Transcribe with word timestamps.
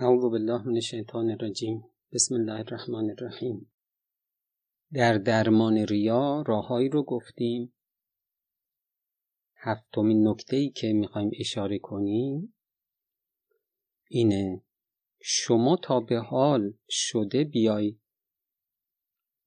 اعوذ 0.00 0.22
بالله 0.22 0.62
من 0.66 0.74
الشیطان 0.74 1.30
الرجیم. 1.30 1.84
بسم 2.12 2.34
الله 2.34 2.52
الرحمن 2.52 3.10
الرحیم. 3.10 3.72
در 4.92 5.18
درمان 5.18 5.76
ریا 5.78 6.44
راههایی 6.46 6.88
رو 6.88 7.02
گفتیم. 7.02 7.74
هفتمین 9.56 10.28
نکته 10.28 10.56
ای 10.56 10.70
که 10.70 10.92
می‌خوایم 10.92 11.30
اشاره 11.40 11.78
کنیم 11.78 12.54
اینه 14.08 14.62
شما 15.20 15.76
تا 15.76 16.00
به 16.00 16.18
حال 16.18 16.72
شده 16.88 17.44
بیای 17.44 17.98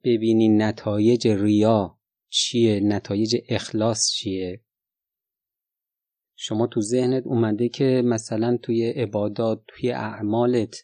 ببینی 0.04 0.50
نتایج 0.50 1.28
ریا 1.28 2.00
چیه 2.30 2.80
نتایج 2.80 3.38
اخلاص 3.50 4.12
چیه؟ 4.12 4.62
شما 6.44 6.68
تو 6.68 6.82
ذهنت 6.82 7.24
اومده 7.26 7.70
که 7.70 8.02
مثلا 8.06 8.58
توی 8.58 8.90
عبادات 8.90 9.64
توی 9.68 9.92
اعمالت 9.92 10.76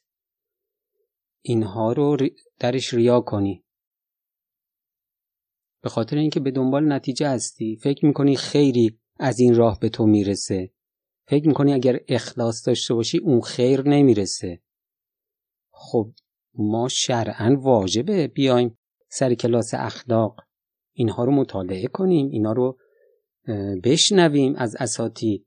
اینها 1.42 1.94
رو 1.94 2.18
درش 2.60 2.94
ریا 2.94 3.22
کنی. 3.22 3.64
به 5.84 5.90
خاطر 5.90 6.18
اینکه 6.18 6.40
به 6.40 6.52
دنبال 6.52 6.94
نتیجه 6.94 7.30
هستی 7.30 7.76
فکر 7.84 8.06
می‌کنی 8.06 8.36
خیری 8.36 9.00
از 9.20 9.40
این 9.40 9.56
راه 9.56 9.80
به 9.80 9.90
تو 9.90 10.06
می‌رسه. 10.06 10.72
فکر 11.28 11.48
می‌کنی 11.48 11.74
اگر 11.74 12.00
اخلاص 12.08 12.68
داشته 12.68 12.94
باشی 12.94 13.18
اون 13.18 13.42
خیر 13.42 13.82
نمی‌رسه. 13.82 14.62
خب 15.72 16.14
ما 16.54 16.88
شرعا 16.88 17.56
واجبه. 17.60 18.28
بیایم 18.28 18.78
سر 19.10 19.34
کلاس 19.34 19.74
اخلاق. 19.74 20.42
اینها 20.94 21.24
رو 21.24 21.32
مطالعه 21.32 21.88
کنیم. 21.88 22.30
اینا 22.30 22.52
رو 22.52 22.78
بشنویم 23.84 24.56
از 24.56 24.76
اساتید. 24.80 25.47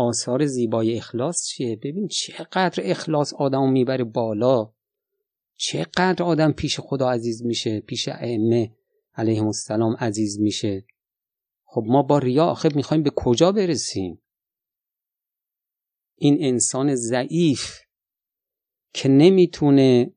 آثار 0.00 0.46
زیبای 0.46 0.96
اخلاص 0.96 1.46
چیه؟ 1.46 1.76
ببین 1.76 2.08
چقدر 2.08 2.82
اخلاص 2.82 3.34
آدم 3.34 3.70
می‌بره 3.72 4.04
بالا. 4.04 4.72
چقدر 5.56 6.22
آدم 6.22 6.52
پیش 6.52 6.80
خدا 6.80 7.10
عزیز 7.10 7.46
میشه 7.46 7.80
پیش 7.80 8.08
ائمه 8.08 8.76
علیهم 9.14 9.46
السلام 9.46 9.96
عزیز 10.00 10.40
میشه. 10.40 10.86
خب 11.64 11.84
ما 11.86 12.02
با 12.02 12.18
ریا 12.18 12.46
آخر 12.46 12.72
می‌خوایم 12.74 13.02
به 13.02 13.10
کجا 13.16 13.52
برسیم؟ 13.52 14.22
این 16.14 16.36
انسان 16.40 16.94
ضعیف 16.94 17.78
که 18.94 19.08
نمی‌تونه 19.08 20.12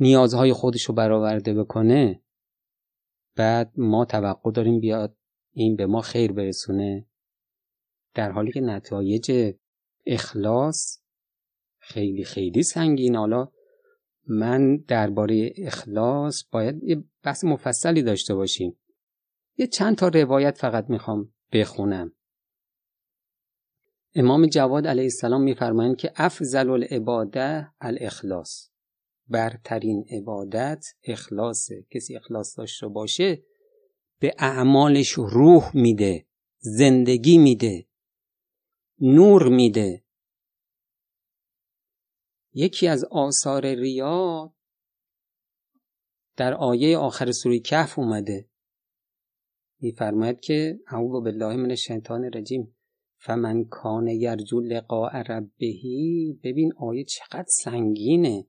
نیازهای 0.00 0.52
خودش 0.52 0.82
رو 0.82 0.94
برآورده 0.94 1.54
بکنه 1.54 2.22
بعد 3.36 3.72
ما 3.76 4.04
توقع 4.04 4.50
داریم 4.50 4.80
بیاد 4.80 5.16
این 5.52 5.76
به 5.76 5.86
ما 5.86 6.00
خیر 6.00 6.32
برسونه. 6.32 7.06
در 8.14 8.30
حالی 8.30 8.52
که 8.52 8.60
نتایج 8.60 9.54
اخلاص 10.06 10.98
خیلی 11.78 12.24
خیلی 12.24 12.62
سنگین 12.62 13.16
حالا 13.16 13.48
من 14.26 14.76
درباره 14.76 15.52
اخلاص 15.56 16.44
باید 16.50 16.82
یه 16.82 17.04
بحث 17.22 17.44
مفصلی 17.44 18.02
داشته 18.02 18.34
باشیم. 18.34 18.78
یه 19.56 19.66
چند 19.66 19.96
تا 19.96 20.08
روایت 20.08 20.58
فقط 20.58 20.90
می‌خوام 20.90 21.32
بخونم. 21.52 22.12
امام 24.14 24.46
جواد 24.46 24.86
علیه 24.86 25.04
السلام 25.04 25.42
میفرمایند 25.42 25.96
که 25.96 26.12
افضل 26.16 26.70
العباده 26.70 27.68
الاخلاص. 27.80 28.70
برترین 29.28 30.04
عبادت 30.10 30.86
اخلاصه. 31.04 31.86
کسی 31.90 32.16
اخلاص 32.16 32.58
داشته 32.58 32.88
باشه 32.88 33.42
به 34.18 34.34
اعمالش 34.38 35.10
روح 35.10 35.76
میده 35.76 36.26
زندگی 36.58 37.38
میده. 37.38 37.86
نور 39.00 39.48
میده. 39.48 40.04
یکی 42.54 42.88
از 42.88 43.04
آثار 43.04 43.74
ریا 43.74 44.54
در 46.36 46.54
آیه 46.54 46.98
آخر 46.98 47.32
سوره 47.32 47.58
کهف 47.58 47.98
اومده. 47.98 48.48
میفرماید 49.80 50.40
که 50.40 50.80
اعوذ 50.86 51.24
بالله 51.24 51.56
من 51.56 51.70
الشیطان 51.70 52.24
الرجیم. 52.24 52.76
فمن 53.18 53.64
کان 53.64 54.08
یرجو 54.08 54.60
لقاء 54.60 55.22
ربهی 55.22 56.40
ببین 56.44 56.72
آیه 56.76 57.04
چقدر 57.04 57.46
سنگینه. 57.48 58.46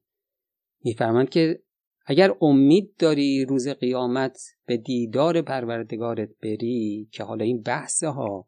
میفرماید 0.83 1.29
که 1.29 1.63
اگر 2.05 2.35
امید 2.41 2.95
داری 2.95 3.45
روز 3.45 3.67
قیامت 3.67 4.37
به 4.65 4.77
دیدار 4.77 5.41
پروردگارت 5.41 6.29
بری 6.43 7.09
که 7.11 7.23
حالا 7.23 7.45
این 7.45 7.61
بحث 7.61 8.03
ها 8.03 8.47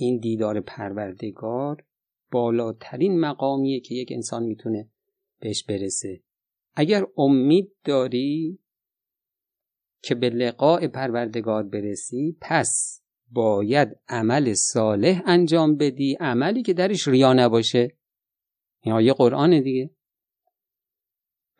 این 0.00 0.18
دیدار 0.18 0.60
پروردگار 0.60 1.84
بالاترین 2.30 3.20
مقامیه 3.20 3.80
که 3.80 3.94
یک 3.94 4.12
انسان 4.12 4.42
می‌تونه 4.42 4.90
بهش 5.40 5.64
برسه. 5.64 6.20
اگر 6.74 7.06
امید 7.16 7.72
داری 7.84 8.58
که 10.02 10.14
به 10.14 10.30
لقاء 10.30 10.88
پروردگار 10.88 11.62
برسی 11.62 12.36
پس 12.40 13.02
باید 13.30 13.88
عمل 14.08 14.54
صالح 14.54 15.22
انجام 15.26 15.76
بدی. 15.76 16.16
عملی 16.20 16.62
که 16.62 16.72
درش 16.72 17.08
ریا 17.08 17.32
نباشه. 17.32 17.96
این 18.80 18.94
آیه 18.94 19.12
قرآن 19.12 19.60
دیگه. 19.62 19.90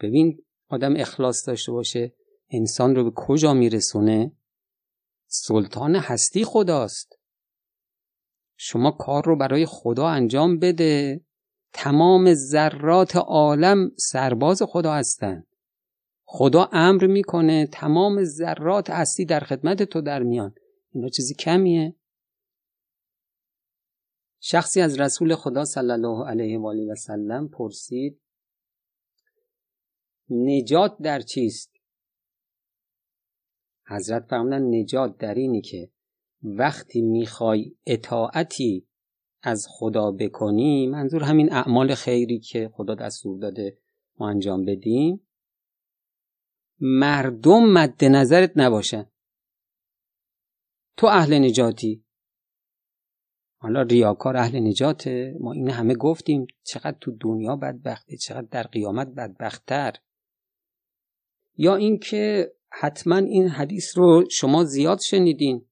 ببین 0.01 0.45
آدم 0.69 0.97
اخلاص 0.97 1.49
داشته 1.49 1.73
باشه. 1.73 2.15
انسان 2.51 2.97
رو 2.97 3.05
به 3.05 3.13
کجا 3.15 3.55
میرسونه؟ 3.55 4.33
سلطان 5.27 5.97
هستی 5.97 6.45
خداست. 6.45 7.18
شما 8.61 8.91
کار 8.91 9.25
رو 9.25 9.37
برای 9.37 9.67
خدا 9.67 10.09
انجام 10.09 10.59
بده. 10.59 11.21
تمام 11.73 12.35
ذرات 12.35 13.17
عالم 13.17 13.91
سرباز 13.97 14.63
خدا 14.63 14.93
هستن. 14.93 15.45
خدا 16.25 16.69
امر 16.73 17.07
می‌کنه 17.07 17.67
تمام 17.67 18.25
ذرات 18.25 18.91
هستی 18.91 19.25
در 19.25 19.41
خدمت 19.41 19.83
تو 19.83 20.01
در 20.01 20.23
میان. 20.23 20.55
اینا 20.93 21.09
چیزی 21.09 21.35
کمیه؟ 21.35 21.95
شخصی 24.41 24.81
از 24.81 25.01
رسول 25.01 25.35
خدا 25.35 25.65
صلی 25.65 25.91
الله 25.91 26.29
علیه 26.29 26.59
و 26.59 26.67
آله 26.67 26.93
و 26.93 26.95
سلم 26.95 27.49
پرسید 27.49 28.21
نجات 30.31 30.97
در 31.03 31.21
چیست؟ 31.21 31.73
حضرت 33.87 34.25
فرمودن 34.25 34.75
نجات 34.75 35.19
در 35.19 35.35
اینی 35.35 35.61
که 35.61 35.91
وقتی 36.43 37.01
می‌خوای 37.01 37.77
اطاعتی 37.87 38.89
از 39.43 39.67
خدا 39.71 40.11
بکنی 40.11 40.87
منظور 40.87 41.23
همین 41.23 41.53
اعمال 41.53 41.95
خیری 41.95 42.39
که 42.39 42.71
خدا 42.73 42.95
دستور 42.95 43.39
داده 43.39 43.79
ما 44.19 44.29
انجام 44.29 44.65
بدیم 44.65 45.29
مردم 46.81 47.73
مد 47.73 48.05
نظرت 48.05 48.53
نباشن. 48.57 49.07
تو 50.97 51.07
اهل 51.07 51.35
نجاتی. 51.39 52.05
حالا 53.61 53.83
ریاکار 53.83 54.37
اهل 54.37 54.59
نجاته. 54.59 55.37
ما 55.41 55.53
این 55.53 55.71
همه 55.71 55.95
گفتیم 55.95 56.47
چقدر 56.63 56.97
تو 57.01 57.17
دنیا 57.21 57.57
بدبخته 57.57 58.17
چقدر 58.17 58.47
در 58.51 58.63
قیامت 58.63 59.09
بدبختتر. 59.09 59.93
یا 61.57 61.77
اینکه 61.77 62.53
حتما 62.71 63.17
این 63.17 63.49
حدیث 63.49 63.99
رو 63.99 64.25
شما 64.31 64.65
زیاد 64.65 64.99
شنیدین. 65.01 65.69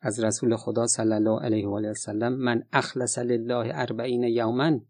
از 0.00 0.24
رسول 0.24 0.56
خدا 0.56 0.86
صلی 0.86 1.12
الله 1.12 1.40
علیه 1.40 1.66
و 1.68 1.74
آله 1.74 1.90
وسلم 1.90 2.32
من 2.32 2.68
اخلص 2.72 3.18
لله 3.18 3.70
اربعین 3.74 4.22
یوما. 4.22 4.80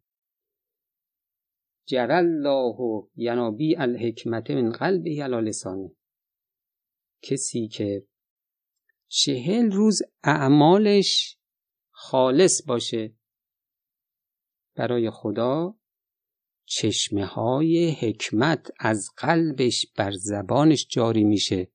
جر 1.87 2.11
الله 2.11 2.77
ینابی 3.17 3.77
الحکمت 3.77 4.51
من 4.51 4.71
قلبه 4.71 5.25
علی 5.25 5.49
لسانه. 5.49 5.91
کسی 7.23 7.69
که 7.69 8.07
چهل 9.09 9.71
روز 9.73 10.03
اعمالش 10.25 11.39
خالص 11.91 12.67
باشه 12.67 13.17
برای 14.77 15.11
خدا 15.11 15.79
چشمه 16.65 17.27
های 17.27 17.91
حکمت 17.91 18.71
از 18.79 19.09
قلبش 19.17 19.87
بر 19.97 20.11
زبانش 20.11 20.87
جاری 20.91 21.25
میشه. 21.25 21.71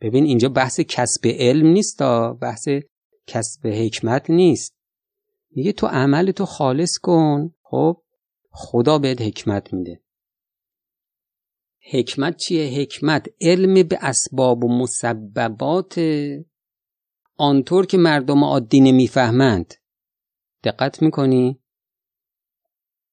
ببین 0.00 0.24
اینجا 0.24 0.48
بحث 0.48 0.80
کسب 0.80 1.26
علم 1.26 1.66
نیست 1.66 1.98
تا 1.98 2.32
بحث 2.32 2.68
کسب 3.26 3.66
حکمت 3.66 4.30
نیست. 4.30 4.74
میگه 5.50 5.72
تو 5.72 5.86
عمل 5.86 6.30
تو 6.30 6.46
خالص 6.46 6.98
کن. 6.98 7.54
خب 7.62 8.02
خدا 8.50 8.98
بهت 8.98 9.22
حکمت 9.22 9.74
میده. 9.74 10.00
حکمت 11.92 12.36
چیه؟ 12.36 12.80
حکمت 12.80 13.26
علم 13.40 13.88
به 13.88 13.98
اسباب 14.02 14.64
و 14.64 14.68
مسببات 14.68 16.00
آنطور 17.36 17.86
که 17.86 17.98
مردم 17.98 18.44
عادی 18.44 18.80
نمی‌فهمند. 18.80 19.74
دقت 20.64 21.02
می‌کنی؟ 21.02 21.60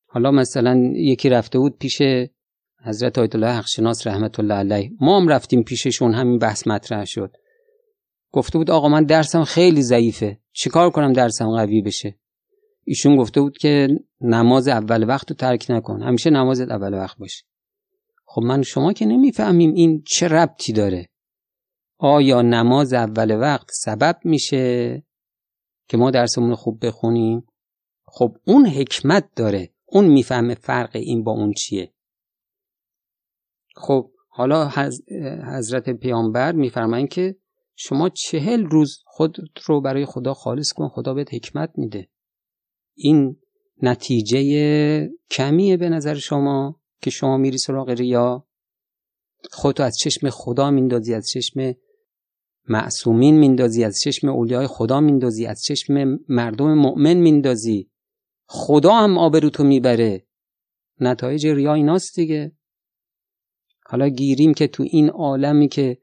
حالا 0.08 0.32
مثلا 0.32 0.92
یکی 0.96 1.30
رفته 1.30 1.60
بود 1.60 1.78
پیش 1.78 2.02
حضرت 2.86 3.18
آیت 3.18 3.36
الله 3.36 3.52
حقشناس 3.52 4.08
رحمت 4.08 4.40
الله 4.40 4.54
علیه. 4.54 4.92
ما 5.02 5.20
هم 5.20 5.28
رفتیم 5.28 5.64
پیششون 5.64 6.14
همین 6.14 6.40
بحث 6.40 6.68
مطرح 6.68 7.06
شد. 7.06 7.36
گفته 8.32 8.58
بود 8.58 8.72
آقا 8.72 8.90
من 8.90 9.04
درسم 9.04 9.44
خیلی 9.44 9.82
ضعیفه. 9.82 10.40
چیکار 10.54 10.90
کنم 10.90 11.14
درسم 11.14 11.50
قوی 11.50 11.82
بشه؟ 11.82 12.20
ایشون 12.84 13.18
گفته 13.18 13.42
بود 13.42 13.58
که 13.58 13.88
نماز 14.22 14.68
اول 14.68 15.10
وقت 15.10 15.32
رو 15.32 15.36
ترک 15.36 15.66
نکن. 15.70 16.02
همیشه 16.02 16.30
نماز 16.30 16.62
اول 16.62 16.94
وقت 16.94 17.18
باشه. 17.18 17.44
خب 18.26 18.42
من 18.42 18.62
شما 18.62 18.94
که 18.94 19.06
نمی‌فهمیم 19.06 19.74
این 19.74 20.04
چه 20.08 20.28
ربطی 20.28 20.74
داره. 20.74 21.10
آیا 21.98 22.42
نماز 22.42 22.94
اول 22.94 23.40
وقت 23.40 23.68
سبب 23.72 24.18
میشه 24.24 25.04
که 25.88 25.98
ما 25.98 26.12
درسمون 26.12 26.56
خوب 26.56 26.86
بخونیم؟ 26.86 27.48
خب 28.06 28.38
اون 28.48 28.66
حکمت 28.66 29.30
داره. 29.36 29.70
اون 29.86 30.06
می‌فهمه 30.06 30.56
فرق 30.56 30.96
این 30.96 31.24
با 31.24 31.32
اون 31.32 31.54
چیه. 31.54 31.95
خب 33.75 34.12
حالا 34.30 34.72
حضرت 35.57 35.89
پیامبر 35.89 36.51
میفرمایند 36.51 37.10
که 37.10 37.36
شما 37.75 38.10
چهل 38.10 38.66
روز 38.66 38.98
خود 39.06 39.38
رو 39.66 39.81
برای 39.81 40.06
خدا 40.06 40.33
خالص 40.33 40.74
کن 40.74 40.88
خدا 40.88 41.13
بهت 41.13 41.33
حکمت 41.33 41.72
میده. 41.75 42.10
این 42.95 43.38
نتیجه 43.81 45.10
کمیه 45.31 45.77
به 45.77 45.89
نظر 45.89 46.16
شما 46.16 46.81
که 47.01 47.10
شما 47.10 47.38
میری 47.38 47.57
سراغ 47.57 47.89
ریا؟ 47.89 48.48
خودتو 49.51 49.83
از 49.83 49.98
چشم 49.98 50.30
خدا 50.30 50.72
میندازی 50.72 51.13
از 51.13 51.27
چشم 51.30 51.74
معصومین 52.68 53.38
میندازی 53.38 53.83
از 53.83 54.00
چشم 54.00 54.30
اولیای 54.30 54.68
خدا 54.68 55.00
میندازی 55.00 55.45
از 55.45 55.63
چشم 55.63 56.19
مردم 56.30 56.74
مؤمن 56.74 57.13
میندازی. 57.13 57.89
خدا 58.45 58.94
هم 58.94 59.18
آبروتو 59.18 59.63
می‌بره. 59.63 60.25
نتایج 61.00 61.48
ریا 61.48 61.74
ایناست 61.74 62.16
دیگه. 62.16 62.55
حالا 63.86 64.08
گیریم 64.08 64.54
که 64.54 64.68
تو 64.68 64.84
این 64.84 65.10
عالمی 65.10 65.68
که 65.68 65.98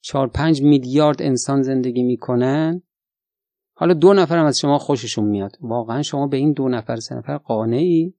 چهار 0.00 0.28
پنج 0.28 0.62
میلیارد 0.62 1.22
انسان 1.22 1.62
زندگی 1.62 2.02
می‌کنن 2.02 2.82
حالا 3.74 3.94
دو 3.94 4.14
نفر 4.14 4.38
هم 4.38 4.46
از 4.46 4.58
شما 4.58 4.78
خوششون 4.78 5.24
میاد. 5.24 5.56
واقعا 5.60 6.02
شما 6.02 6.26
به 6.26 6.36
این 6.36 6.52
دو 6.52 6.68
نفر 6.68 6.96
سه 6.96 7.14
نفر 7.14 7.38
قانعی. 7.38 8.14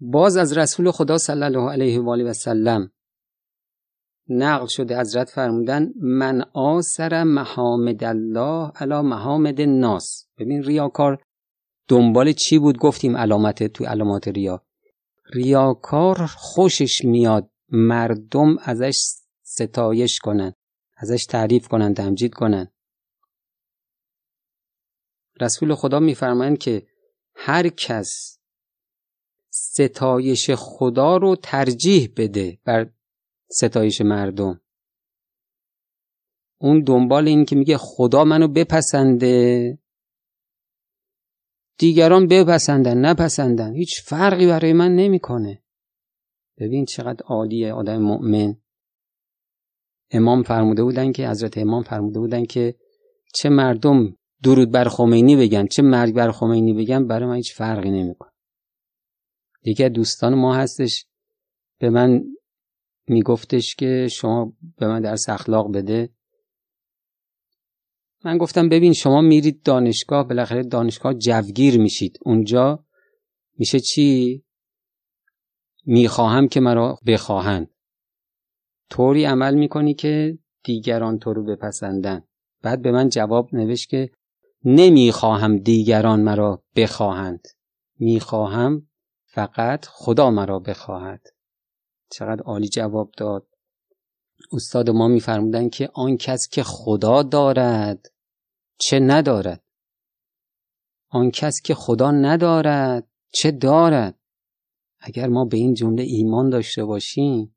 باز 0.00 0.36
از 0.36 0.58
رسول 0.58 0.90
خدا 0.90 1.18
صلی 1.18 1.42
الله 1.42 1.70
علیه 1.70 2.00
و 2.00 2.10
آله 2.10 2.24
و 2.24 2.32
سلم 2.32 2.90
نقل 4.28 4.66
شده 4.66 5.00
حضرت 5.00 5.28
فرمودن 5.28 5.92
من 5.96 6.44
آسر 6.54 7.24
محامد 7.24 8.04
الله 8.04 8.70
علی 8.74 9.00
محامد 9.00 9.60
ناس 9.60 10.26
ببین 10.38 10.62
ریاکار 10.62 11.22
دنبال 11.88 12.32
چی 12.32 12.58
بود؟ 12.58 12.78
گفتیم 12.78 13.16
علامت 13.16 13.66
تو 13.66 13.84
علامات 13.84 14.28
ریا. 14.28 14.64
ریاکار 15.32 16.26
خوشش 16.26 17.04
میاد. 17.04 17.50
مردم 17.72 18.58
ازش 18.58 18.96
ستایش 19.42 20.18
کنن 20.18 20.54
ازش 20.96 21.26
تعریف 21.26 21.68
کنن 21.68 21.94
تمجید 21.94 22.34
کنن. 22.34 22.72
رسول 25.40 25.74
خدا 25.74 26.00
میفرمایند 26.00 26.58
که 26.58 26.86
هر 27.34 27.68
کس 27.68 28.38
ستایش 29.50 30.50
خدا 30.50 31.16
رو 31.16 31.36
ترجیح 31.36 32.12
بده 32.16 32.58
بر 32.64 32.90
ستایش 33.50 34.00
مردم. 34.00 34.60
اون 36.58 36.84
دنبال 36.84 37.28
این 37.28 37.44
که 37.44 37.56
میگه 37.56 37.76
خدا 37.76 38.24
منو 38.24 38.48
بپسنده. 38.48 39.78
دیگران 41.80 42.26
بپسندن 42.26 42.98
نپسندن. 42.98 43.74
هیچ 43.74 44.02
فرقی 44.02 44.46
برای 44.46 44.72
من 44.72 44.96
نمی‌کنه. 44.96 45.62
ببین 46.58 46.84
چقدر 46.84 47.24
عالیه 47.26 47.72
آدم 47.72 47.98
مؤمن. 48.02 48.56
امام 50.10 50.42
فرموده 50.42 50.82
بودن 50.82 51.12
که 51.12 51.28
حضرت 51.28 51.58
امام 51.58 51.82
فرموده 51.82 52.18
بودن 52.18 52.44
که 52.44 52.74
چه 53.34 53.48
مردم 53.48 54.16
درود 54.42 54.70
بر 54.70 54.88
خمینی 54.88 55.36
بگن 55.36 55.66
چه 55.66 55.82
مرگ 55.82 56.14
بر 56.14 56.30
خمینی 56.30 56.74
بگن 56.74 57.06
برای 57.06 57.28
من 57.28 57.36
هیچ 57.36 57.54
فرقی 57.54 57.90
نمی‌کنه. 57.90 58.32
یکی 59.64 59.84
از 59.84 59.92
دوستان 59.92 60.34
ما 60.34 60.54
هستش 60.54 61.06
به 61.78 61.90
من 61.90 62.24
میگفتش 63.08 63.74
که 63.74 64.08
شما 64.10 64.52
به 64.76 64.88
من 64.88 65.00
درس 65.00 65.28
اخلاق 65.28 65.72
بده. 65.74 66.10
من 68.24 68.38
گفتم 68.38 68.68
ببین 68.68 68.92
شما 68.92 69.20
میرید 69.20 69.62
دانشگاه 69.62 70.28
بالاخره 70.28 70.62
دانشگاه 70.62 71.14
جوگیر 71.14 71.80
میشید. 71.80 72.18
اونجا 72.22 72.84
میشه 73.58 73.80
چی؟ 73.80 74.44
می‌خواهم 75.86 76.48
که 76.48 76.60
مرا 76.60 76.98
بخواهند. 77.06 77.70
طوری 78.90 79.24
عمل 79.24 79.54
می‌کنی 79.54 79.94
که 79.94 80.38
دیگران 80.64 81.18
تو 81.18 81.32
رو 81.32 81.44
بپسندن. 81.44 82.22
بعد 82.62 82.82
به 82.82 82.92
من 82.92 83.08
جواب 83.08 83.54
نوشت 83.54 83.88
که 83.88 84.10
نمی‌خواهم 84.64 85.56
دیگران 85.56 86.20
مرا 86.20 86.62
بخواهند. 86.76 87.48
می‌خواهم 87.98 88.88
فقط 89.26 89.86
خدا 89.86 90.30
مرا 90.30 90.58
بخواهد. 90.58 91.26
چقدر 92.10 92.42
عالی 92.42 92.68
جواب 92.68 93.10
داد. 93.16 93.46
استاد 94.52 94.90
ما 94.90 95.08
میفرمودن 95.08 95.68
که 95.68 95.90
آن 95.94 96.16
کس 96.16 96.48
که 96.48 96.62
خدا 96.62 97.22
دارد 97.22 98.12
چه 98.78 99.00
ندارد. 99.00 99.64
آن 101.08 101.30
کس 101.30 101.60
که 101.64 101.74
خدا 101.74 102.10
ندارد 102.10 103.08
چه 103.32 103.50
دارد. 103.50 104.18
اگر 105.00 105.28
ما 105.28 105.44
به 105.44 105.56
این 105.56 105.74
جمله 105.74 106.02
ایمان 106.02 106.50
داشته 106.50 106.84
باشیم 106.84 107.56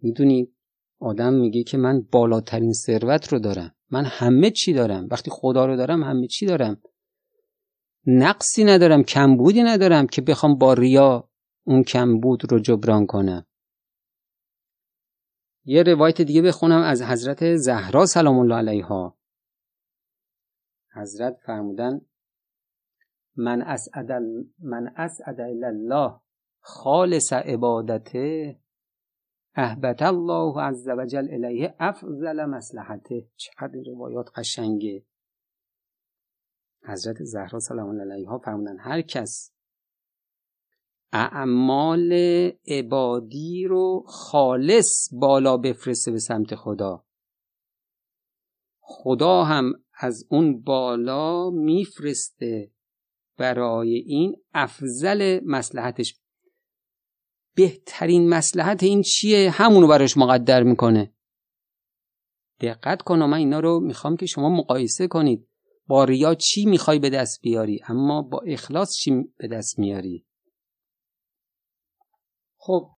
می‌دونید 0.00 0.54
آدم 1.00 1.34
میگه 1.34 1.62
که 1.62 1.76
من 1.76 2.00
بالاترین 2.00 2.72
ثروت 2.72 3.32
رو 3.32 3.38
دارم. 3.38 3.74
من 3.90 4.04
همه 4.04 4.50
چی 4.50 4.72
دارم. 4.72 5.08
وقتی 5.10 5.30
خدا 5.30 5.66
رو 5.66 5.76
دارم 5.76 6.04
همه 6.04 6.26
چی 6.26 6.46
دارم. 6.46 6.82
نقصی 8.06 8.64
ندارم 8.64 9.02
کمبودی 9.02 9.62
ندارم 9.62 10.06
که 10.06 10.22
بخوام 10.22 10.58
با 10.58 10.72
ریا 10.72 11.30
اون 11.64 11.82
کمبود 11.82 12.52
رو 12.52 12.58
جبران 12.58 13.06
کنم. 13.06 13.46
یه 15.70 15.82
روایت 15.82 16.20
دیگه 16.22 16.42
بخونم 16.42 16.82
از 16.82 17.02
حضرت 17.02 17.56
زهرا 17.56 18.06
سلام 18.06 18.38
الله 18.38 18.54
علیها. 18.54 19.18
حضرت 20.94 21.36
فرمودن 21.46 22.00
من 23.36 23.62
اسعد 23.62 24.12
من 24.58 24.92
اسعد 24.96 25.40
الله 25.40 26.20
خالص 26.60 27.32
عبادته 27.32 28.58
احبت 29.54 30.02
الله 30.02 30.62
عز 30.62 30.88
وجل 30.88 31.28
الیه 31.30 31.74
افضل 31.80 32.44
مصلحته 32.44 33.28
چقدر 33.36 33.80
روایات 33.86 34.30
قشنگه. 34.36 35.06
حضرت 36.82 37.16
زهرا 37.22 37.58
سلام 37.58 37.88
الله 37.88 38.14
علیها 38.14 38.38
فرمودن 38.38 38.78
هر 38.78 39.00
کس 39.00 39.57
اعمال 41.12 42.12
عبادی 42.66 43.64
رو 43.64 44.04
خالص 44.06 45.08
بالا 45.12 45.56
بفرسته 45.56 46.10
به 46.10 46.18
سمت 46.18 46.54
خدا. 46.54 47.04
خدا 48.80 49.44
هم 49.44 49.72
از 50.00 50.26
اون 50.30 50.62
بالا 50.62 51.50
میفرسته 51.50 52.72
برای 53.36 53.94
این 53.94 54.36
افضل 54.54 55.40
مسلحتش. 55.46 56.20
بهترین 57.54 58.28
مسلحت 58.28 58.82
این 58.82 59.02
چیه؟ 59.02 59.50
همونو 59.50 59.86
براش 59.86 60.16
مقدر 60.16 60.62
می‌کنه. 60.62 61.14
دقت 62.60 63.02
کن 63.02 63.22
من 63.22 63.38
اینا 63.38 63.60
رو 63.60 63.80
می‌خوام 63.80 64.16
که 64.16 64.26
شما 64.26 64.48
مقایسه 64.48 65.08
کنید. 65.08 65.48
با 65.86 66.04
ریا 66.04 66.34
چی 66.34 66.66
می‌خوای 66.66 66.98
به 66.98 67.10
دست 67.10 67.40
بیاری؟ 67.42 67.80
اما 67.88 68.22
با 68.22 68.40
اخلاص 68.46 68.96
چی 68.96 69.24
به 69.36 69.48
دست 69.48 69.78
میاری؟ 69.78 70.27
خب 72.58 72.90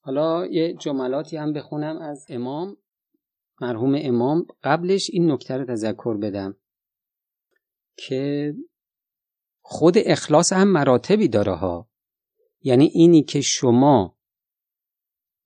حالا 0.00 0.46
یه 0.46 0.74
جملاتی 0.74 1.36
هم 1.36 1.52
بخونم 1.52 1.98
از 1.98 2.26
امام. 2.28 2.76
مرحوم 3.60 3.94
امام 3.98 4.46
قبلش 4.62 5.10
این 5.12 5.30
نکته 5.30 5.56
رو 5.56 5.64
تذکر 5.64 6.16
بدم 6.16 6.56
که 7.96 8.54
خود 9.62 9.94
اخلاص 9.98 10.52
هم 10.52 10.68
مراتبی 10.68 11.28
داره 11.28 11.54
ها. 11.54 11.88
یعنی 12.60 12.84
اینی 12.84 13.22
که 13.22 13.40
شما 13.40 14.16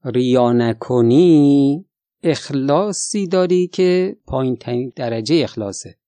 ریا 0.05 0.53
نکنی 0.53 1.87
اخلاصی 2.23 3.29
داری 3.29 3.69
که 3.69 4.17
پایین 4.27 4.59
درجه 4.97 5.41
اخلاصه. 5.45 5.99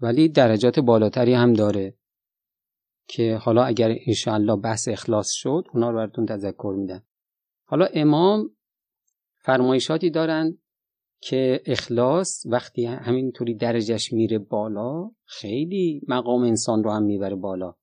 ولی 0.00 0.28
درجات 0.28 0.80
بالاتری 0.80 1.34
هم 1.34 1.52
داره. 1.52 1.98
که 3.08 3.36
حالا 3.36 3.64
اگر 3.64 3.96
انشاءالله 4.06 4.56
بحث 4.56 4.88
اخلاص 4.88 5.30
شد 5.30 5.64
اونا 5.74 5.90
رو 5.90 5.96
براتون 5.96 6.26
تذکر 6.26 6.74
میدم. 6.78 7.02
حالا 7.64 7.86
امام 7.94 8.50
فرمایشاتی 9.38 10.10
دارن 10.10 10.58
که 11.20 11.62
اخلاص 11.66 12.46
وقتی 12.46 12.84
همینطوری 12.84 13.54
درجهش 13.54 14.12
میره 14.12 14.38
بالا 14.38 15.10
خیلی 15.24 16.00
مقام 16.08 16.42
انسان 16.42 16.84
رو 16.84 16.90
هم 16.90 17.02
می‌بره 17.02 17.36
بالا. 17.36 17.74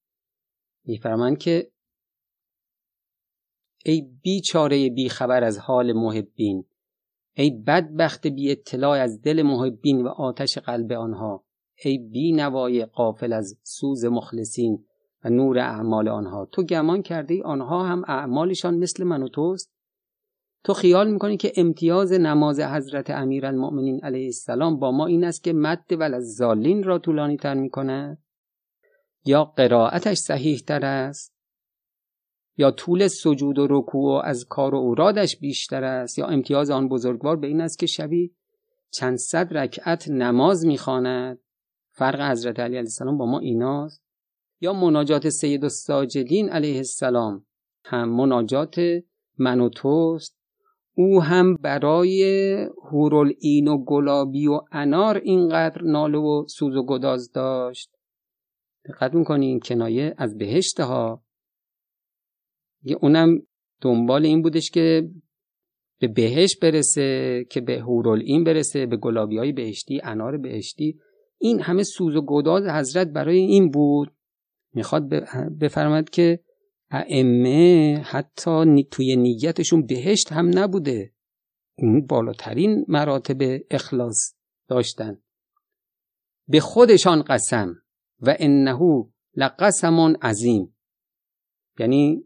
میفرمند 0.86 1.38
که 1.38 1.72
ای 3.86 4.02
بیچاره 4.22 4.90
بی 4.90 5.10
خبر 5.10 5.44
از 5.44 5.60
حال 5.60 5.94
محبین 5.94 6.66
ای 7.34 7.52
بدبخت 7.52 8.28
بی 8.28 8.52
اطلاع 8.52 9.00
از 9.00 9.22
دل 9.22 9.42
محبین 9.42 10.02
و 10.02 10.08
آتش 10.08 10.58
قلب 10.58 10.92
آنها 10.92 11.46
ای 11.84 11.98
بی 11.98 12.32
نوای 12.32 12.86
قافل 12.86 13.34
از 13.34 13.60
سوز 13.64 14.06
مخلصین 14.06 14.86
و 15.24 15.30
نور 15.30 15.60
اعمال 15.60 16.08
آنها. 16.08 16.46
تو 16.52 16.64
گمان 16.64 17.02
کرده 17.02 17.34
ای 17.34 17.42
آنها 17.42 17.84
هم 17.84 18.04
اعمالشان 18.08 18.78
مثل 18.78 19.04
من 19.04 19.24
و 19.24 19.28
توست؟ 19.28 19.74
تو 20.64 20.74
خیال 20.74 21.12
می‌کنی 21.12 21.38
که 21.38 21.52
امتیاز 21.58 22.14
نماز 22.14 22.60
حضرت 22.60 23.10
امیر 23.10 23.46
المؤمنین 23.46 24.00
علیه 24.04 24.26
السلام 24.26 24.80
با 24.80 24.92
ما 24.92 25.06
این 25.06 25.24
است 25.24 25.44
که 25.44 25.54
مد 25.54 25.86
ولزالین 25.92 26.84
را 26.84 27.00
طولانی 27.00 27.38
تر 27.38 27.54
می‌کنه؟ 27.54 28.18
یا 29.26 29.44
قرائتش 29.44 30.18
صحیح 30.18 30.60
تر 30.68 30.86
است؟ 30.86 31.34
یا 32.58 32.72
طول 32.72 33.08
سجود 33.08 33.60
و 33.60 33.68
رکوع 33.70 34.26
از 34.26 34.46
کار 34.50 34.76
و 34.76 34.78
اورادش 34.78 35.40
بیشتر 35.40 35.84
است؟ 35.84 36.20
یا 36.20 36.28
امتیاز 36.28 36.70
آن 36.70 36.90
بزرگوار 36.90 37.36
به 37.36 37.48
این 37.48 37.62
است 37.62 37.80
که 37.80 37.86
شبی 37.86 38.36
چند 38.92 39.18
صد 39.18 39.58
رکعت 39.58 40.10
نماز 40.10 40.66
می‌خواند؟ 40.66 41.40
فرق 41.92 42.32
حضرت 42.32 42.60
علی 42.60 42.66
علیه 42.66 42.80
السلام 42.80 43.18
با 43.18 43.26
ما 43.26 43.40
ایناست؟ 43.40 44.03
یا 44.64 44.74
مناجات 44.74 45.30
سید 45.30 45.64
الساجدین 45.64 46.50
علیه 46.50 46.78
السلام؟ 46.78 47.46
هم 47.86 48.10
مناجات 48.10 48.76
من 49.38 49.60
و 49.60 49.70
توست 49.70 50.38
او 50.96 51.22
هم 51.24 51.56
برای 51.56 52.24
این 53.40 53.68
و 53.68 53.84
گلابی 53.86 54.48
و 54.48 54.62
انار 54.72 55.18
اینقدر 55.18 55.82
ناله 55.82 56.18
و 56.18 56.46
سوز 56.48 56.76
و 56.76 56.86
گداز 56.86 57.32
داشت. 57.32 57.90
دقت 58.86 59.14
می‌کنی 59.14 59.46
این 59.46 59.60
کنایه 59.60 60.16
از 60.18 60.38
بهشت 60.38 60.80
ها. 60.80 61.24
اونم 63.02 63.40
دنبال 63.82 64.26
این 64.26 64.42
بودش 64.42 64.72
که 64.72 65.10
به 66.00 66.08
بهشت 66.08 66.60
برسه 66.60 67.46
که 67.50 67.62
به 67.62 67.84
این 68.26 68.44
برسه 68.44 68.86
به 68.86 68.98
گلابی 68.98 69.38
های 69.38 69.52
بهشتی 69.52 70.02
انار 70.04 70.38
بهشتی. 70.38 71.00
این 71.38 71.60
همه 71.60 71.84
سوز 71.84 72.16
و 72.16 72.22
گداز 72.28 72.64
حضرت 72.64 73.08
برای 73.08 73.38
این 73.38 73.72
بود. 73.72 74.12
می‌خواد 74.74 75.10
بفرماد 75.60 76.10
که 76.10 76.40
ائمه 76.92 77.98
حتی 78.06 78.84
توی 78.92 79.16
نیتشون 79.16 79.86
بهشت 79.86 80.32
هم 80.32 80.60
نبوده. 80.60 81.14
این 81.76 82.06
بالاترین 82.06 82.86
مراتب 82.88 83.62
اخلاص 83.72 84.34
داشتن. 84.68 85.18
به 86.48 86.60
خودشان 86.60 87.22
قسم 87.22 87.76
و 88.20 88.36
انه 88.40 89.06
لقسم 89.36 90.16
عظیم. 90.22 90.76
یعنی 91.80 92.24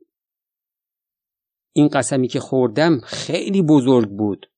این 1.74 1.88
قسمی 1.88 2.28
که 2.28 2.40
خوردم 2.40 3.00
خیلی 3.00 3.62
بزرگ 3.62 4.10
بود 4.10 4.52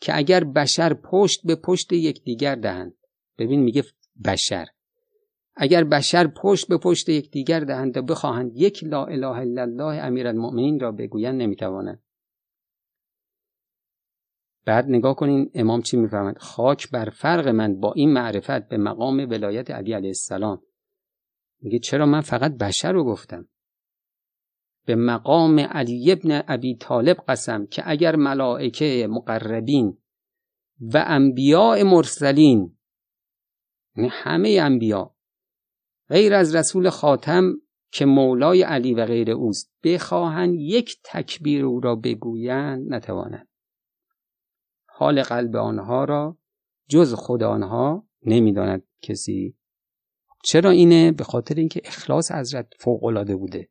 که 0.00 0.16
اگر 0.16 0.44
بشر 0.44 0.94
پشت 0.94 1.40
به 1.46 1.56
پشت 1.56 1.92
یکدیگر 1.92 2.54
دهند. 2.54 2.94
ببین 3.38 3.60
میگه 3.60 3.84
بشر. 4.24 4.66
اگر 5.56 5.84
بشر 5.84 6.26
پشت 6.26 6.68
به 6.68 6.78
پشت 6.78 7.08
یکدیگر 7.08 7.60
دهند 7.60 7.96
و 7.96 8.02
بخواهند 8.02 8.56
یک 8.56 8.84
لا 8.84 9.04
اله 9.04 9.26
الا 9.26 9.62
الله 9.62 10.04
امیرالمؤمنین 10.04 10.80
را 10.80 10.92
بگویند 10.92 11.42
نمی‌توانند. 11.42 12.02
بعد 14.66 14.84
نگاه 14.88 15.16
کنین 15.16 15.50
امام 15.54 15.82
چی 15.82 15.96
می‌فهمد 15.96 16.38
خاک 16.38 16.90
بر 16.90 17.10
فرق 17.10 17.48
من 17.48 17.80
با 17.80 17.92
این 17.92 18.12
معرفت 18.12 18.68
به 18.68 18.76
مقام 18.76 19.16
ولایت 19.18 19.70
علی 19.70 19.92
علیه 19.92 20.08
السلام. 20.08 20.62
میگه 21.60 21.78
چرا 21.78 22.06
من 22.06 22.20
فقط 22.20 22.52
بشر 22.56 22.92
رو 22.92 23.04
گفتم؟ 23.04 23.48
به 24.86 24.94
مقام 24.94 25.60
علی 25.60 26.12
ابن 26.12 26.42
ابی 26.48 26.76
طالب 26.76 27.16
قسم 27.28 27.66
که 27.66 27.82
اگر 27.86 28.16
ملائکه 28.16 29.06
مقربین 29.10 29.98
و 30.80 31.04
انبیاء 31.06 31.84
مرسلین 31.84 32.76
یعنی 33.96 34.10
همه 34.12 34.58
انبیا 34.62 35.13
غیر 36.08 36.34
از 36.34 36.54
رسول 36.54 36.90
خاتم 36.90 37.54
که 37.92 38.04
مولای 38.04 38.62
علی 38.62 38.94
و 38.94 39.06
غیر 39.06 39.30
اوست 39.30 39.72
بخواهند 39.84 40.54
یک 40.54 40.96
تکبیر 41.04 41.64
او 41.64 41.80
را 41.80 41.96
بگویند 41.96 42.94
نتوانند. 42.94 43.48
حال 44.86 45.22
قلب 45.22 45.56
آنها 45.56 46.04
را 46.04 46.38
جز 46.88 47.14
خود 47.14 47.42
آنها 47.42 48.06
نمی‌داند 48.26 48.82
کسی. 49.02 49.56
چرا 50.44 50.70
اینه؟ 50.70 51.12
به 51.12 51.24
خاطر 51.24 51.54
اینکه 51.54 51.80
اخلاص 51.84 52.32
حضرت 52.32 52.72
فوق 52.78 53.04
العاده 53.04 53.36
بوده. 53.36 53.68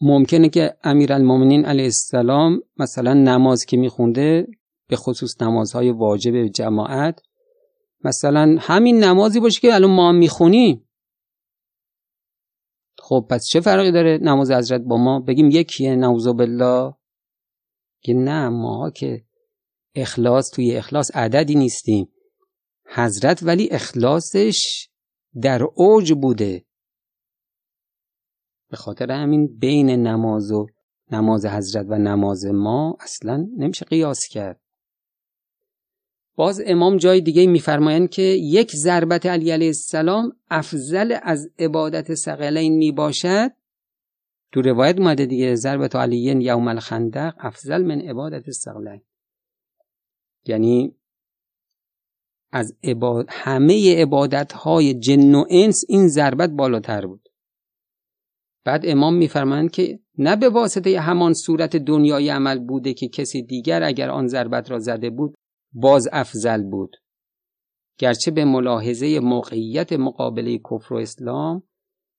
ممکنه 0.00 0.48
که 0.48 0.76
امیرالمومنین 0.84 1.64
علیه 1.64 1.84
السلام 1.84 2.62
مثلا 2.76 3.14
نماز 3.14 3.64
که 3.64 3.76
میخونده 3.76 4.46
به 4.88 4.96
خصوص 4.96 5.42
نمازهای 5.42 5.90
واجب 5.90 6.46
جماعت 6.46 7.20
مثلا 8.04 8.56
همین 8.60 9.04
نمازی 9.04 9.40
باشه 9.40 9.60
که 9.60 9.74
الان 9.74 9.90
ما 9.90 10.08
هم 10.08 10.14
می‌خونیم. 10.14 10.88
خب 12.98 13.26
پس 13.30 13.46
چه 13.46 13.60
فرقی 13.60 13.92
داره 13.92 14.18
نماز 14.22 14.50
حضرت 14.50 14.80
با 14.80 14.96
ما؟ 14.96 15.20
بگیم 15.20 15.50
یکیه 15.50 15.96
نعوذ 15.96 16.28
بالله 16.28 16.94
که 18.00 18.14
نه 18.14 18.48
ماها 18.48 18.90
که 18.90 19.24
اخلاص 19.94 20.50
توی 20.50 20.76
اخلاص 20.76 21.10
عددی 21.16 21.54
نیستیم. 21.54 22.12
حضرت 22.86 23.42
ولی 23.42 23.68
اخلاصش 23.70 24.88
در 25.42 25.62
اوج 25.74 26.12
بوده. 26.12 26.64
به 28.70 28.76
خاطر 28.76 29.10
همین 29.10 29.58
بین 29.58 29.90
نماز 29.90 30.52
و 30.52 30.66
نماز 31.10 31.46
حضرت 31.46 31.86
و 31.88 31.98
نماز 31.98 32.46
ما 32.46 32.96
اصلا 33.00 33.46
نمیشه 33.56 33.84
قیاس 33.84 34.26
کرد. 34.26 34.60
باز 36.36 36.62
امام 36.66 36.96
جای 36.96 37.20
دیگه 37.20 37.46
میفرمایند 37.46 38.10
که 38.10 38.22
یک 38.22 38.76
ضربت 38.76 39.26
علی 39.26 39.50
علیه 39.50 39.66
السلام 39.66 40.32
افضل 40.50 41.18
از 41.22 41.50
عبادت 41.58 42.14
سقلین 42.14 42.76
می 42.76 42.92
باشد 42.92 43.50
تو 44.52 44.62
روایت 44.62 44.98
اومده 44.98 45.26
دیگه 45.26 45.54
ضربت 45.54 45.96
علی 45.96 46.16
یوم 46.16 46.68
الخندق 46.68 47.34
افضل 47.38 47.82
من 47.82 48.00
عبادت 48.00 48.50
سقلین 48.50 49.00
یعنی 50.46 50.94
از 52.52 52.76
عباد... 52.84 53.26
همه 53.28 54.02
عبادت 54.02 54.52
های 54.52 54.94
جن 54.94 55.34
و 55.34 55.44
انس 55.50 55.84
این 55.88 56.08
ضربت 56.08 56.50
بالاتر 56.50 57.06
بود. 57.06 57.28
بعد 58.64 58.82
امام 58.86 59.14
میفرمایند 59.14 59.70
که 59.70 60.00
نه 60.18 60.36
به 60.36 60.48
واسطه 60.48 61.00
همان 61.00 61.34
صورت 61.34 61.76
دنیای 61.76 62.28
عمل 62.28 62.58
بوده 62.58 62.94
که 62.94 63.08
کسی 63.08 63.42
دیگر 63.42 63.82
اگر 63.82 64.10
آن 64.10 64.26
ضربت 64.26 64.70
را 64.70 64.78
زده 64.78 65.10
بود 65.10 65.34
باز 65.72 66.08
افضل 66.12 66.62
بود. 66.62 66.96
گرچه 67.98 68.30
به 68.30 68.44
ملاحظه 68.44 69.20
موقعیت 69.20 69.92
مقابله 69.92 70.58
کفر 70.58 70.94
و 70.94 70.96
اسلام 70.96 71.62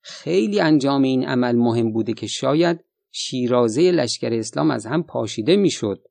خیلی 0.02 0.60
انجام 0.60 1.02
این 1.02 1.26
عمل 1.26 1.56
مهم 1.56 1.92
بوده 1.94 2.14
که 2.14 2.28
شاید 2.28 2.86
شیرازه 3.12 3.92
لشکر 3.92 4.34
اسلام 4.34 4.72
از 4.72 4.86
هم 4.86 5.04
پاشیده 5.04 5.56
می‌شد. 5.56 6.08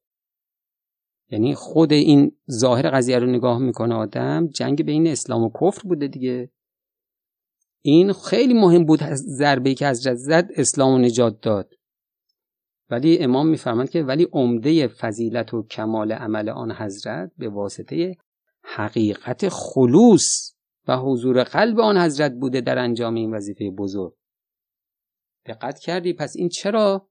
یعنی 1.30 1.54
خود 1.54 1.92
این 1.92 2.36
ظاهر 2.50 2.90
قضیه 2.90 3.18
رو 3.18 3.26
نگاه 3.26 3.58
می‌کنه 3.58 3.94
آدم 3.94 4.46
جنگ 4.46 4.84
بین 4.84 5.06
اسلام 5.06 5.42
و 5.42 5.50
کفر 5.60 5.88
بوده 5.88 6.08
دیگه. 6.08 6.50
این 7.84 8.12
خیلی 8.12 8.54
مهم 8.54 8.84
بود 8.84 9.00
ضربه 9.14 9.74
که 9.74 9.86
از 9.86 9.98
زد 9.98 10.48
اسلام 10.56 10.94
و 10.94 10.98
نجات 10.98 11.40
داد. 11.40 11.74
ولی 12.92 13.18
امام 13.18 13.48
میفرماند 13.48 13.90
که 13.90 14.02
ولی 14.02 14.28
عمده 14.32 14.88
فضیلت 14.88 15.54
و 15.54 15.62
کمال 15.62 16.12
عمل 16.12 16.48
آن 16.48 16.72
حضرت 16.72 17.32
به 17.38 17.48
واسطه 17.48 18.16
حقیقت 18.64 19.48
خلوص 19.48 20.54
و 20.88 20.96
حضور 20.96 21.44
قلب 21.44 21.80
آن 21.80 21.98
حضرت 21.98 22.32
بوده 22.32 22.60
در 22.60 22.78
انجام 22.78 23.14
این 23.14 23.34
وظیفه 23.34 23.70
بزرگ. 23.70 24.14
دقت 25.46 25.78
کردی؟ 25.78 26.12
پس 26.12 26.32
این 26.36 26.48
چرا 26.48 27.08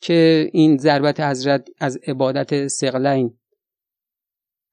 که 0.00 0.50
این 0.52 0.76
ضربت 0.76 1.20
حضرت 1.20 1.68
از 1.80 1.98
عبادت 2.06 2.66
سقلین 2.66 3.38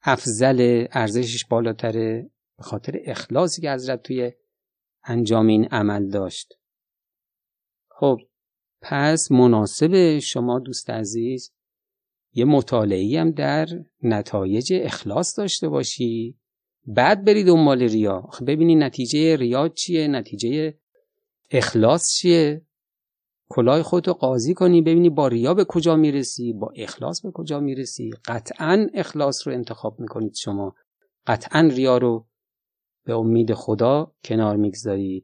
افضل 0.03 0.87
ارزشش 0.91 1.45
بالاتره 1.45 2.29
به 2.57 2.63
خاطر 2.63 2.99
اخلاصی 3.05 3.61
که 3.61 3.71
حضرت 3.71 4.03
توی 4.03 4.31
انجام 5.03 5.47
این 5.47 5.65
عمل 5.65 6.09
داشت؟ 6.09 6.53
خب 7.89 8.17
پس 8.83 9.31
مناسب 9.31 10.19
شما 10.19 10.59
دوست 10.59 10.89
عزیز 10.89 11.51
یه 12.33 12.45
مطالعه 12.45 13.19
هم 13.19 13.31
در 13.31 13.67
نتایج 14.03 14.73
اخلاص 14.75 15.39
داشته 15.39 15.69
باشی. 15.69 16.37
بعد 16.85 17.25
بری 17.25 17.43
دنبال 17.43 17.83
ریا. 17.83 18.29
ببینی 18.47 18.75
نتیجه 18.75 19.35
ریا 19.35 19.69
چیه 19.69 20.07
نتیجه 20.07 20.77
اخلاص 21.51 22.13
چیه. 22.13 22.61
کلاه 23.49 23.83
خودتو 23.83 24.13
قاضی 24.13 24.53
کنی 24.53 24.81
ببینی 24.81 25.09
با 25.09 25.27
ریا 25.27 25.53
به 25.53 25.65
کجا 25.65 25.95
می‌رسی 25.95 26.53
با 26.53 26.73
اخلاص 26.75 27.21
به 27.21 27.31
کجا 27.31 27.59
می‌رسی. 27.59 28.11
قطعا 28.25 28.87
اخلاص 28.93 29.47
رو 29.47 29.53
انتخاب 29.53 29.99
می‌کنید 29.99 30.35
شما. 30.35 30.75
قطعا 31.27 31.69
ریا 31.75 31.97
رو 31.97 32.27
به 33.05 33.13
امید 33.13 33.53
خدا 33.53 34.13
کنار 34.23 34.55
می‌گذارید. 34.55 35.23